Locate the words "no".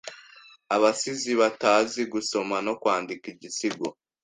2.65-2.73